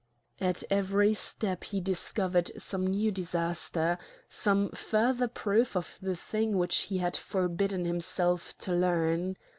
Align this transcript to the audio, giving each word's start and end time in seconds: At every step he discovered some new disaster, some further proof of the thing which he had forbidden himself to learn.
At 0.39 0.63
every 0.71 1.13
step 1.13 1.63
he 1.65 1.79
discovered 1.79 2.49
some 2.59 2.87
new 2.87 3.11
disaster, 3.11 3.99
some 4.27 4.69
further 4.71 5.27
proof 5.27 5.77
of 5.77 5.99
the 6.01 6.15
thing 6.15 6.57
which 6.57 6.75
he 6.89 6.97
had 6.97 7.15
forbidden 7.15 7.85
himself 7.85 8.57
to 8.57 8.73
learn. 8.73 9.37